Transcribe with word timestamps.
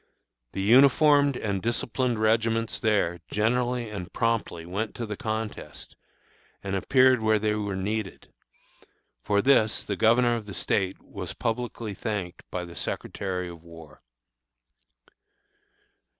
The 0.53 0.63
uniformed 0.63 1.37
and 1.37 1.61
disciplined 1.61 2.17
regiments 2.19 2.79
there 2.79 3.19
generally 3.29 3.91
and 3.91 4.11
promptly 4.11 4.65
went 4.65 4.95
to 4.95 5.05
the 5.05 5.15
contest, 5.15 5.95
and 6.63 6.75
appeared 6.75 7.21
where 7.21 7.37
they 7.37 7.53
were 7.53 7.75
needed. 7.75 8.33
For 9.21 9.43
this 9.43 9.83
the 9.83 9.95
Governor 9.95 10.35
of 10.35 10.47
the 10.47 10.55
State 10.55 10.99
was 11.03 11.35
publicly 11.35 11.93
thanked 11.93 12.41
by 12.49 12.65
the 12.65 12.75
Secretary 12.75 13.47
of 13.47 13.61
War. 13.61 14.01